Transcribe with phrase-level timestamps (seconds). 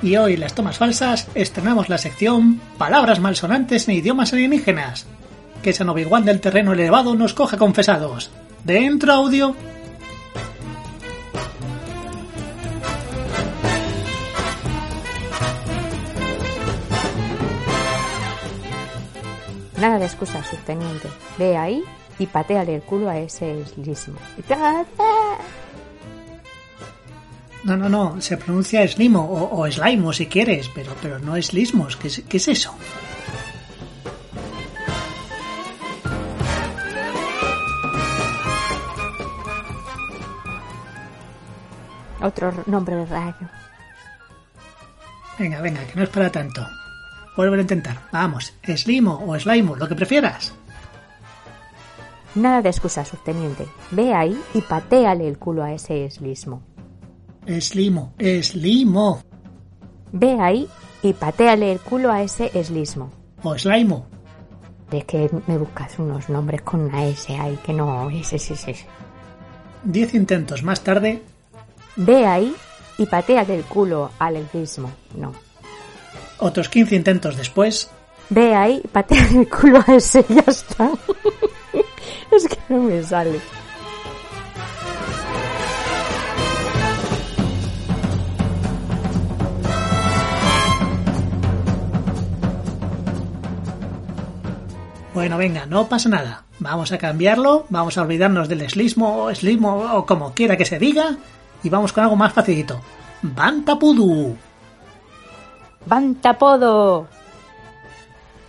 [0.00, 5.06] Y hoy las tomas falsas estrenamos la sección Palabras malsonantes en idiomas alienígenas.
[5.62, 8.30] Que esa Obi-Wan del terreno elevado nos coge confesados.
[8.62, 9.56] Dentro audio.
[19.80, 21.08] Nada de excusas, subteniente.
[21.38, 21.82] Ve ahí
[22.20, 24.18] y pateale el culo a ese eslismo.
[27.64, 31.52] No, no, no, se pronuncia slimo o, o slimo si quieres, pero, pero no es
[31.52, 31.96] lismos.
[31.96, 32.74] ¿Qué, es- qué es eso?
[42.20, 43.36] Otro nombre raro.
[45.38, 46.66] Venga, venga, que no es para tanto.
[47.36, 47.96] Vuelve a intentar.
[48.10, 50.52] Vamos, slimo o slimo, lo que prefieras.
[52.34, 53.66] Nada de excusas, subteniente.
[53.92, 56.62] Ve ahí y pateale el culo a ese eslismo.
[57.48, 59.22] Slimo, slimo
[60.12, 60.68] Ve ahí
[61.02, 63.10] y pateale el culo a ese eslismo.
[63.42, 64.06] o slimo.
[64.90, 68.70] Es que me buscas unos nombres con una S ahí que no es ese, ese,
[68.72, 68.86] ese.
[69.84, 71.22] Diez intentos más tarde,
[71.96, 72.54] Ve ahí
[72.98, 74.90] y pateale el culo al eslismo.
[75.16, 75.32] No.
[76.38, 77.90] otros 15 intentos después,
[78.30, 80.90] Ve ahí, pateale el culo a ese y ya está.
[82.32, 83.40] es que no me sale.
[95.18, 96.44] Bueno, venga, no pasa nada.
[96.60, 100.78] Vamos a cambiarlo, vamos a olvidarnos del slismo o slismo o como quiera que se
[100.78, 101.16] diga
[101.64, 102.80] y vamos con algo más facilito.
[103.22, 104.36] Bantapudu.
[105.86, 107.08] ¡Bantapodo!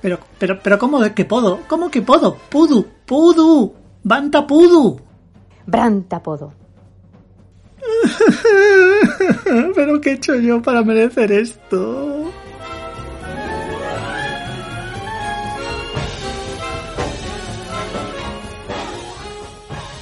[0.00, 1.60] Pero, pero, pero, ¿cómo que puedo?
[1.68, 2.34] ¿Cómo que puedo?
[2.34, 4.98] Pudu, pudu, bantapudu.
[5.66, 6.54] Brantapodo.
[9.74, 12.32] ¿Pero qué he hecho yo para merecer esto?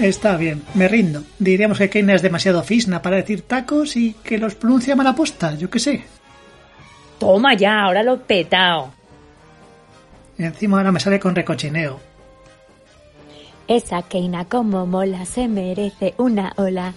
[0.00, 1.24] Está bien, me rindo.
[1.38, 5.54] Diríamos que Keina es demasiado fisna para decir tacos y que los pronuncia mal aposta,
[5.56, 6.04] yo qué sé.
[7.18, 8.94] Toma ya, ahora lo he petao.
[10.38, 12.00] Y encima ahora me sale con recochineo.
[13.68, 16.94] Esa Keina como mola se merece una ola.